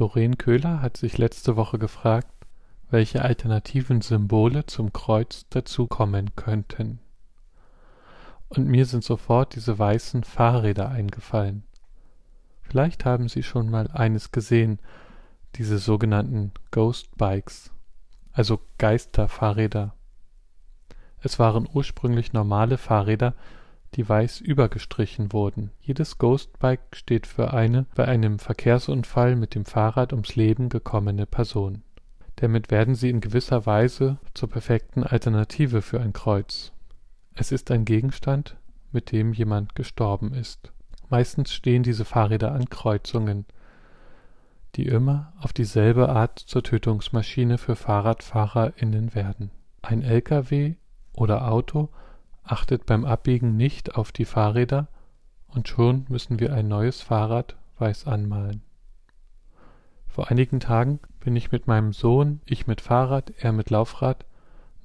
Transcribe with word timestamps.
Doreen 0.00 0.38
Köhler 0.38 0.80
hat 0.80 0.96
sich 0.96 1.18
letzte 1.18 1.56
Woche 1.56 1.78
gefragt, 1.78 2.32
welche 2.88 3.20
alternativen 3.20 4.00
Symbole 4.00 4.64
zum 4.64 4.94
Kreuz 4.94 5.44
dazukommen 5.50 6.34
könnten. 6.36 7.00
Und 8.48 8.66
mir 8.66 8.86
sind 8.86 9.04
sofort 9.04 9.54
diese 9.54 9.78
weißen 9.78 10.24
Fahrräder 10.24 10.88
eingefallen. 10.88 11.64
Vielleicht 12.62 13.04
haben 13.04 13.28
Sie 13.28 13.42
schon 13.42 13.68
mal 13.68 13.88
eines 13.88 14.32
gesehen, 14.32 14.78
diese 15.56 15.76
sogenannten 15.76 16.52
Ghost 16.70 17.14
Bikes, 17.18 17.70
also 18.32 18.58
Geisterfahrräder. 18.78 19.94
Es 21.20 21.38
waren 21.38 21.68
ursprünglich 21.70 22.32
normale 22.32 22.78
Fahrräder, 22.78 23.34
die 23.96 24.08
weiß 24.08 24.40
übergestrichen 24.40 25.32
wurden. 25.32 25.70
Jedes 25.80 26.18
Ghostbike 26.18 26.94
steht 26.94 27.26
für 27.26 27.52
eine 27.52 27.86
bei 27.94 28.06
einem 28.06 28.38
Verkehrsunfall 28.38 29.36
mit 29.36 29.54
dem 29.54 29.64
Fahrrad 29.64 30.12
ums 30.12 30.36
Leben 30.36 30.68
gekommene 30.68 31.26
Person. 31.26 31.82
Damit 32.36 32.70
werden 32.70 32.94
sie 32.94 33.10
in 33.10 33.20
gewisser 33.20 33.66
Weise 33.66 34.18
zur 34.34 34.48
perfekten 34.48 35.02
Alternative 35.02 35.82
für 35.82 36.00
ein 36.00 36.12
Kreuz. 36.12 36.72
Es 37.34 37.52
ist 37.52 37.70
ein 37.70 37.84
Gegenstand, 37.84 38.56
mit 38.92 39.12
dem 39.12 39.32
jemand 39.32 39.74
gestorben 39.74 40.32
ist. 40.34 40.72
Meistens 41.08 41.52
stehen 41.52 41.82
diese 41.82 42.04
Fahrräder 42.04 42.52
an 42.52 42.70
Kreuzungen, 42.70 43.44
die 44.76 44.86
immer 44.86 45.32
auf 45.40 45.52
dieselbe 45.52 46.08
Art 46.08 46.38
zur 46.38 46.62
Tötungsmaschine 46.62 47.58
für 47.58 47.76
FahrradfahrerInnen 47.76 49.14
werden. 49.14 49.50
Ein 49.82 50.02
LKW 50.02 50.74
oder 51.14 51.50
Auto 51.50 51.88
achtet 52.42 52.86
beim 52.86 53.04
Abbiegen 53.04 53.56
nicht 53.56 53.94
auf 53.94 54.12
die 54.12 54.24
Fahrräder 54.24 54.88
und 55.48 55.68
schon 55.68 56.06
müssen 56.08 56.40
wir 56.40 56.52
ein 56.52 56.68
neues 56.68 57.00
Fahrrad 57.00 57.56
weiß 57.78 58.06
anmalen. 58.06 58.62
Vor 60.06 60.30
einigen 60.30 60.60
Tagen 60.60 61.00
bin 61.20 61.36
ich 61.36 61.52
mit 61.52 61.66
meinem 61.66 61.92
Sohn, 61.92 62.40
ich 62.44 62.66
mit 62.66 62.80
Fahrrad, 62.80 63.32
er 63.38 63.52
mit 63.52 63.70
Laufrad, 63.70 64.26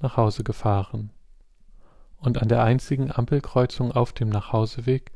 nach 0.00 0.16
Hause 0.16 0.44
gefahren. 0.44 1.10
Und 2.18 2.40
an 2.40 2.48
der 2.48 2.62
einzigen 2.62 3.10
Ampelkreuzung 3.10 3.92
auf 3.92 4.12
dem 4.12 4.28
Nachhauseweg 4.28 5.10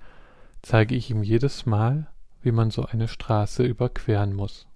zeige 0.62 0.94
ich 0.94 1.10
ihm 1.10 1.22
jedes 1.22 1.64
Mal, 1.66 2.08
wie 2.42 2.52
man 2.52 2.70
so 2.70 2.84
eine 2.84 3.08
Straße 3.08 3.62
überqueren 3.62 4.34
muss. 4.34 4.66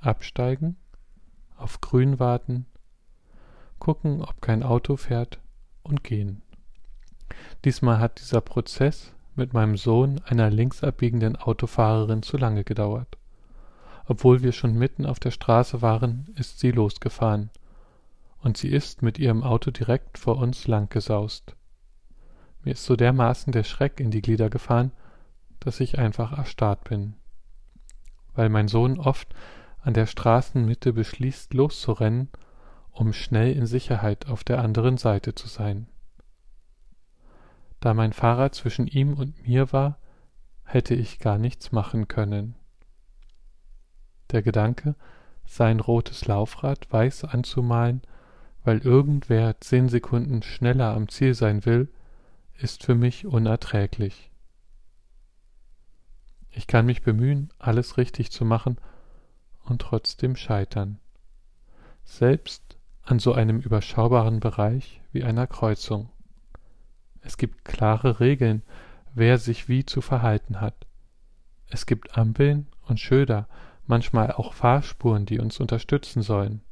Absteigen, 0.00 0.76
auf 1.56 1.80
Grün 1.80 2.18
warten, 2.18 2.66
gucken, 3.78 4.22
ob 4.22 4.40
kein 4.40 4.62
Auto 4.62 4.96
fährt 4.96 5.40
und 5.82 6.04
gehen. 6.04 6.42
Diesmal 7.64 7.98
hat 7.98 8.20
dieser 8.20 8.40
Prozess 8.40 9.12
mit 9.34 9.52
meinem 9.52 9.76
Sohn, 9.76 10.20
einer 10.26 10.50
links 10.50 10.82
abbiegenden 10.82 11.36
Autofahrerin, 11.36 12.22
zu 12.22 12.36
lange 12.36 12.64
gedauert. 12.64 13.16
Obwohl 14.06 14.42
wir 14.42 14.52
schon 14.52 14.74
mitten 14.74 15.06
auf 15.06 15.20
der 15.20 15.30
Straße 15.30 15.80
waren, 15.80 16.26
ist 16.36 16.58
sie 16.58 16.70
losgefahren. 16.70 17.50
Und 18.40 18.56
sie 18.56 18.68
ist 18.68 19.02
mit 19.02 19.18
ihrem 19.18 19.42
Auto 19.42 19.70
direkt 19.70 20.18
vor 20.18 20.36
uns 20.38 20.66
langgesaust. 20.66 21.54
Mir 22.64 22.72
ist 22.72 22.84
so 22.84 22.96
dermaßen 22.96 23.52
der 23.52 23.64
Schreck 23.64 24.00
in 24.00 24.10
die 24.10 24.22
Glieder 24.22 24.50
gefahren, 24.50 24.92
dass 25.60 25.80
ich 25.80 25.98
einfach 25.98 26.36
erstarrt 26.36 26.84
bin. 26.84 27.14
Weil 28.34 28.48
mein 28.48 28.68
Sohn 28.68 28.98
oft 28.98 29.34
an 29.80 29.94
der 29.94 30.06
Straßenmitte 30.06 30.92
beschließt, 30.92 31.54
loszurennen, 31.54 32.28
um 32.90 33.12
schnell 33.12 33.52
in 33.52 33.66
Sicherheit 33.66 34.28
auf 34.28 34.44
der 34.44 34.60
anderen 34.60 34.96
Seite 34.96 35.34
zu 35.34 35.48
sein. 35.48 35.86
Da 37.82 37.94
mein 37.94 38.12
Fahrrad 38.12 38.54
zwischen 38.54 38.86
ihm 38.86 39.14
und 39.14 39.44
mir 39.44 39.72
war, 39.72 39.98
hätte 40.62 40.94
ich 40.94 41.18
gar 41.18 41.36
nichts 41.36 41.72
machen 41.72 42.06
können. 42.06 42.54
Der 44.30 44.40
Gedanke, 44.40 44.94
sein 45.44 45.80
rotes 45.80 46.24
Laufrad 46.26 46.86
weiß 46.92 47.24
anzumalen, 47.24 48.02
weil 48.62 48.78
irgendwer 48.78 49.60
zehn 49.60 49.88
Sekunden 49.88 50.42
schneller 50.42 50.94
am 50.94 51.08
Ziel 51.08 51.34
sein 51.34 51.66
will, 51.66 51.88
ist 52.54 52.84
für 52.84 52.94
mich 52.94 53.26
unerträglich. 53.26 54.30
Ich 56.50 56.68
kann 56.68 56.86
mich 56.86 57.02
bemühen, 57.02 57.52
alles 57.58 57.96
richtig 57.96 58.30
zu 58.30 58.44
machen 58.44 58.76
und 59.64 59.82
trotzdem 59.82 60.36
scheitern. 60.36 61.00
Selbst 62.04 62.78
an 63.02 63.18
so 63.18 63.32
einem 63.32 63.58
überschaubaren 63.58 64.38
Bereich 64.38 65.00
wie 65.10 65.24
einer 65.24 65.48
Kreuzung. 65.48 66.11
Es 67.22 67.36
gibt 67.36 67.64
klare 67.64 68.20
Regeln, 68.20 68.62
wer 69.14 69.38
sich 69.38 69.68
wie 69.68 69.84
zu 69.84 70.00
verhalten 70.00 70.60
hat. 70.60 70.86
Es 71.68 71.86
gibt 71.86 72.18
Ampeln 72.18 72.66
und 72.82 73.00
Schilder, 73.00 73.48
manchmal 73.86 74.32
auch 74.32 74.52
Fahrspuren, 74.52 75.26
die 75.26 75.38
uns 75.38 75.60
unterstützen 75.60 76.22
sollen. 76.22 76.62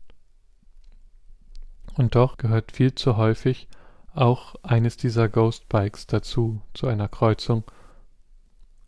Und 1.94 2.14
doch 2.14 2.36
gehört 2.36 2.72
viel 2.72 2.94
zu 2.94 3.16
häufig 3.16 3.68
auch 4.14 4.56
eines 4.62 4.96
dieser 4.96 5.28
Ghost 5.28 5.68
Bikes 5.68 6.06
dazu, 6.06 6.62
zu 6.74 6.86
einer 6.86 7.08
Kreuzung, 7.08 7.64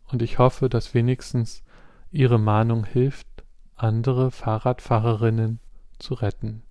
und 0.07 0.21
ich 0.21 0.37
hoffe, 0.37 0.69
dass 0.69 0.93
wenigstens 0.93 1.63
Ihre 2.11 2.39
Mahnung 2.39 2.85
hilft, 2.85 3.27
andere 3.75 4.31
Fahrradfahrerinnen 4.31 5.59
zu 5.97 6.13
retten. 6.13 6.63